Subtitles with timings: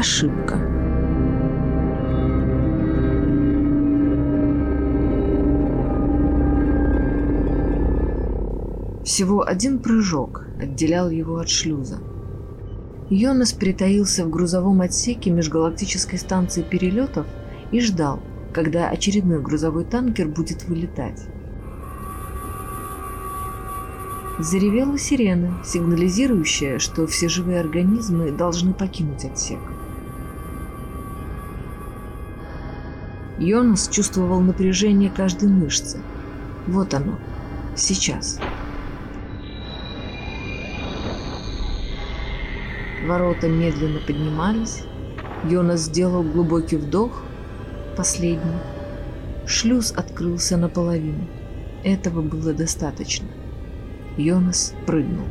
[0.00, 0.56] Ошибка.
[9.04, 11.98] Всего один прыжок отделял его от шлюза.
[13.10, 17.26] Йонас притаился в грузовом отсеке межгалактической станции перелетов
[17.70, 18.20] и ждал,
[18.54, 21.20] когда очередной грузовой танкер будет вылетать.
[24.38, 29.58] Заревела сирена, сигнализирующая, что все живые организмы должны покинуть отсек.
[33.40, 36.02] Йонас чувствовал напряжение каждой мышцы.
[36.66, 37.18] Вот оно,
[37.74, 38.38] сейчас.
[43.06, 44.82] Ворота медленно поднимались.
[45.48, 47.22] Йонас сделал глубокий вдох,
[47.96, 48.60] последний.
[49.46, 51.26] Шлюз открылся наполовину.
[51.82, 53.28] Этого было достаточно.
[54.18, 55.24] Йонас прыгнул.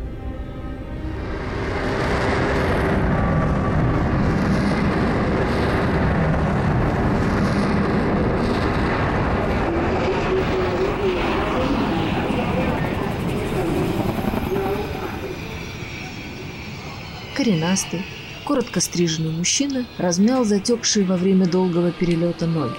[17.49, 18.03] Коренастый,
[18.45, 22.77] коротко стриженный мужчина размял затекшие во время долгого перелета ноги.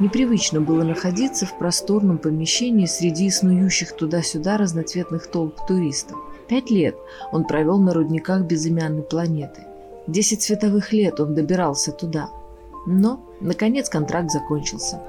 [0.00, 6.18] Непривычно было находиться в просторном помещении среди снующих туда-сюда разноцветных толп туристов.
[6.48, 6.96] Пять лет
[7.30, 9.62] он провел на рудниках безымянной планеты.
[10.08, 12.30] Десять световых лет он добирался туда.
[12.84, 15.00] Но, наконец, контракт закончился.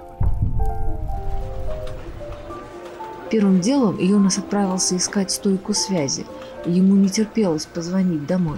[3.32, 6.24] Первым делом Йонас отправился искать стойку связи.
[6.68, 8.58] Ему не терпелось позвонить домой.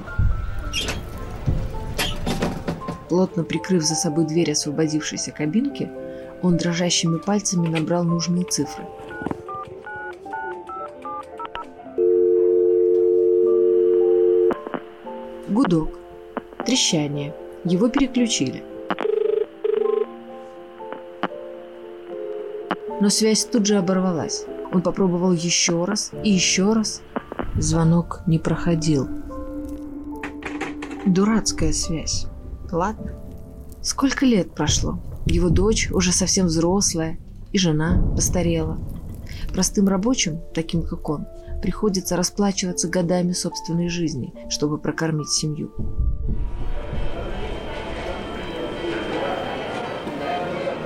[3.07, 5.89] Плотно прикрыв за собой дверь освободившейся кабинки,
[6.41, 8.83] он дрожащими пальцами набрал нужные цифры.
[15.47, 15.89] Гудок.
[16.65, 17.35] Трещание.
[17.63, 18.63] Его переключили.
[23.01, 24.45] Но связь тут же оборвалась.
[24.73, 27.01] Он попробовал еще раз и еще раз.
[27.59, 29.09] Звонок не проходил.
[31.05, 32.25] Дурацкая связь.
[32.71, 33.11] Ладно.
[33.81, 34.99] Сколько лет прошло?
[35.25, 37.19] Его дочь уже совсем взрослая,
[37.51, 38.79] и жена постарела.
[39.51, 41.27] Простым рабочим, таким как он,
[41.61, 45.73] приходится расплачиваться годами собственной жизни, чтобы прокормить семью.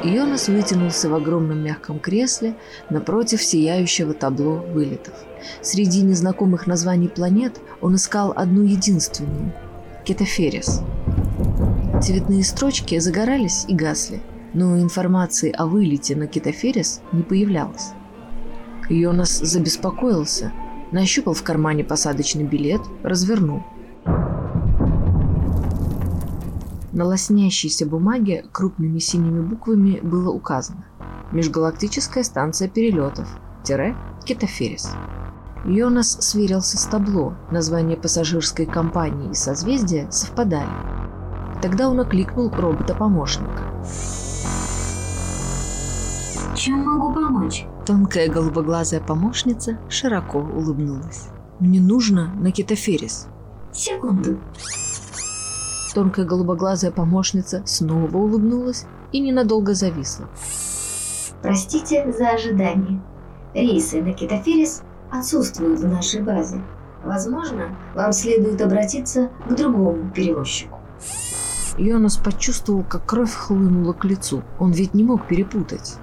[0.03, 2.55] Йонас вытянулся в огромном мягком кресле
[2.89, 5.13] напротив сияющего табло вылетов.
[5.61, 9.53] Среди незнакомых названий планет он искал одну единственную–
[10.05, 10.81] Кетоферис.
[12.01, 14.21] Цветные строчки загорались и гасли–
[14.53, 17.91] но информации о вылете на Китоферис не появлялось.
[18.89, 20.51] Йонас забеспокоился,
[20.91, 23.63] нащупал в кармане посадочный билет, развернул.
[26.93, 30.85] На лоснящейся бумаге крупными синими буквами было указано
[31.31, 33.27] «Межгалактическая станция перелетов,
[33.63, 33.95] тире
[34.25, 34.91] Китоферис».
[35.65, 40.69] Йонас сверился с табло, название пассажирской компании и созвездия совпадали.
[41.63, 43.63] Тогда он окликнул робота-помощника.
[46.55, 47.65] Чем могу помочь?
[47.87, 51.29] Тонкая голубоглазая помощница широко улыбнулась.
[51.59, 53.29] Мне нужно на Китоферис.
[53.71, 54.37] Секунду.
[55.93, 60.27] Тонкая голубоглазая помощница снова улыбнулась и ненадолго зависла.
[61.41, 63.01] Простите за ожидание.
[63.53, 66.63] Рейсы на Китоферис отсутствуют в нашей базе.
[67.03, 70.79] Возможно, вам следует обратиться к другому перевозчику.
[71.77, 74.41] Йонас почувствовал, как кровь хлынула к лицу.
[74.59, 75.95] Он ведь не мог перепутать.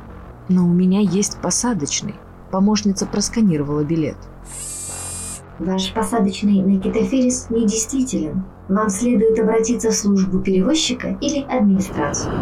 [0.49, 2.17] Но у меня есть посадочный.
[2.51, 4.17] Помощница просканировала билет.
[5.61, 8.45] Ваш посадочный на Китоферис недействителен.
[8.71, 12.33] Вам следует обратиться в службу перевозчика или администрацию.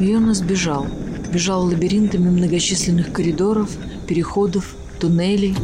[0.00, 0.86] Йонас бежал.
[1.32, 3.70] Бежал лабиринтами многочисленных коридоров,
[4.06, 5.56] переходов, туннелей.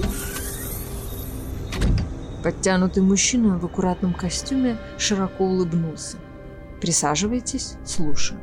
[2.42, 6.16] Подтянутый мужчина в аккуратном костюме широко улыбнулся.
[6.82, 8.40] «Присаживайтесь, слушаю».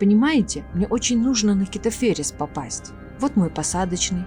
[0.00, 2.90] «Понимаете, мне очень нужно на Китоферис попасть.
[3.20, 4.24] Вот мой посадочный.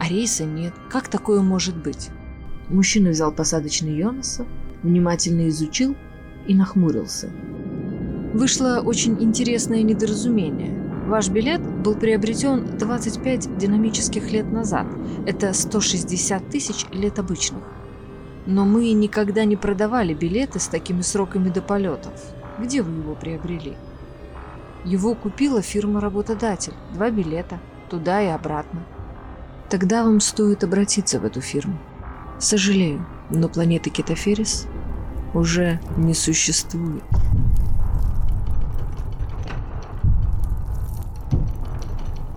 [0.00, 0.72] А рейса нет.
[0.90, 2.08] Как такое может быть?»
[2.70, 4.46] Мужчина взял посадочный Йонаса,
[4.82, 5.94] внимательно изучил
[6.46, 7.28] и нахмурился.
[8.32, 10.72] Вышло очень интересное недоразумение.
[11.06, 14.86] Ваш билет был приобретен 25 динамических лет назад.
[15.26, 17.62] Это 160 тысяч лет обычных.
[18.46, 22.14] Но мы никогда не продавали билеты с такими сроками до полетов.
[22.58, 23.76] Где вы его приобрели?
[24.84, 26.74] Его купила фирма-работодатель.
[26.94, 27.58] Два билета.
[27.90, 28.82] Туда и обратно.
[29.68, 31.78] Тогда вам стоит обратиться в эту фирму.
[32.38, 34.66] Сожалею, но планеты Кетоферис
[35.34, 37.02] уже не существует.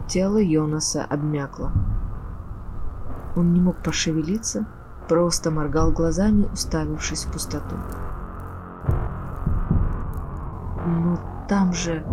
[0.07, 1.71] Тело Йонаса обмякло.
[3.35, 4.65] Он не мог пошевелиться,
[5.07, 7.75] просто моргал глазами, уставившись в пустоту.
[10.89, 12.03] «Ну там же...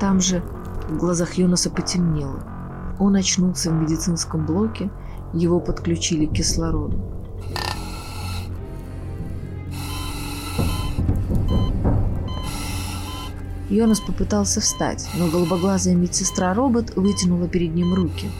[0.00, 0.42] там же...»
[0.88, 2.42] В глазах Йонаса потемнело.
[2.98, 4.90] Он очнулся в медицинском блоке,
[5.32, 7.00] его подключили к кислороду.
[13.70, 18.30] Йонас попытался встать, но голубоглазая медсестра-робот вытянула перед ним руки.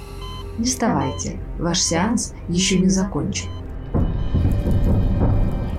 [0.58, 3.48] «Не вставайте, ваш сеанс еще не закончен».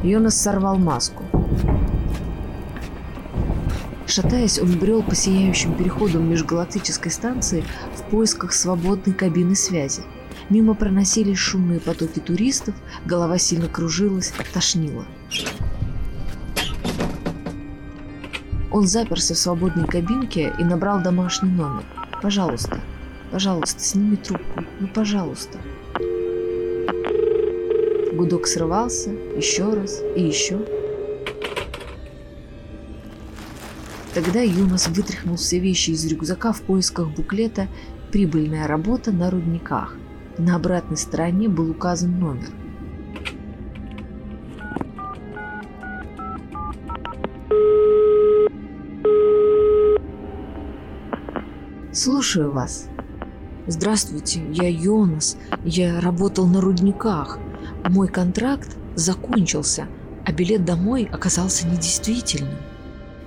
[0.01, 1.22] Йонас сорвал маску.
[4.13, 7.63] Шатаясь, он брел по сияющим переходам межгалактической станции
[7.95, 10.03] в поисках свободной кабины связи.
[10.51, 12.75] Мимо проносились шумные потоки туристов,
[13.07, 15.07] голова сильно кружилась, тошнила.
[18.71, 21.83] Он заперся в свободной кабинке и набрал домашний номер.
[22.21, 22.81] «Пожалуйста,
[23.31, 25.57] пожалуйста, сними трубку, ну пожалуйста».
[28.13, 30.82] Гудок срывался еще раз и еще.
[34.13, 37.67] Тогда Юнос вытряхнул все вещи из рюкзака в поисках буклета
[38.11, 39.95] «Прибыльная работа на рудниках».
[40.37, 42.49] На обратной стороне был указан номер.
[51.91, 52.87] Слушаю вас.
[53.65, 55.37] Здравствуйте, я Йонас.
[55.63, 57.39] Я работал на рудниках.
[57.89, 59.87] Мой контракт закончился,
[60.25, 62.72] а билет домой оказался недействительным.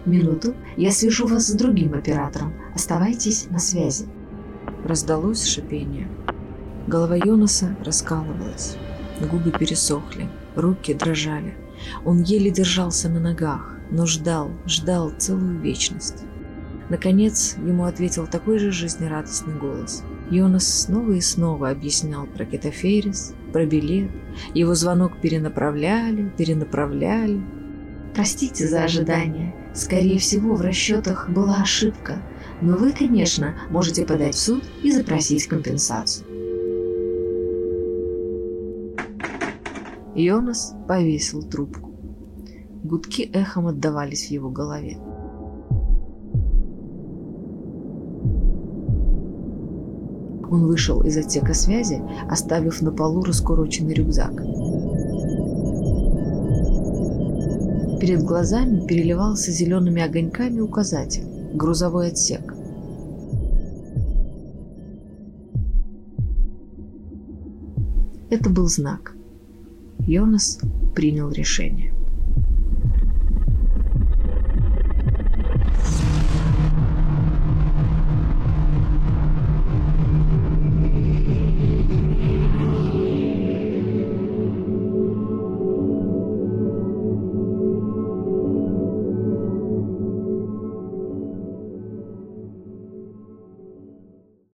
[0.07, 2.55] Минуту, я свяжу вас с другим оператором.
[2.75, 4.07] Оставайтесь на связи.
[4.85, 6.09] Раздалось шипение.
[6.87, 8.77] Голова Йонаса раскалывалась.
[9.31, 11.55] Губы пересохли, руки дрожали.
[12.05, 16.23] Он еле держался на ногах, но ждал, ждал целую вечность.
[16.89, 20.05] Наконец, ему ответил такой же жизнерадостный голос.
[20.31, 24.11] Йонас снова и снова объяснял про Кетоферис, про билет.
[24.55, 27.43] Его звонок перенаправляли, перенаправляли.
[28.17, 29.55] Простите за ожидание.
[29.75, 32.23] Скорее всего, в расчетах была ошибка.
[32.63, 36.27] Но вы, конечно, можете подать в суд и запросить компенсацию.
[40.15, 41.91] Йонас повесил трубку.
[42.85, 44.97] Гудки эхом отдавались в его голове.
[50.51, 54.43] Он вышел из отсека связи, оставив на полу раскуроченный рюкзак.
[58.07, 61.25] Перед глазами переливался зелеными огоньками указатель
[61.55, 62.55] «Грузовой отсек».
[68.31, 69.17] Это был знак.
[70.07, 70.61] Йонас
[70.95, 71.96] принял решение.